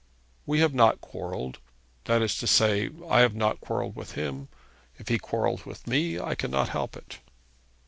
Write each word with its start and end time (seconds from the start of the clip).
'We 0.47 0.61
have 0.61 0.73
not 0.73 0.99
quarrelled. 0.99 1.59
That 2.05 2.23
is 2.23 2.35
to 2.37 2.47
say, 2.47 2.89
I 3.07 3.19
have 3.19 3.35
not 3.35 3.61
quarrelled 3.61 3.95
with 3.95 4.13
him. 4.13 4.47
If 4.97 5.09
he 5.09 5.19
quarrels 5.19 5.63
with 5.63 5.85
me, 5.85 6.19
I 6.19 6.33
cannot 6.33 6.69
help 6.69 6.97
it.' 6.97 7.19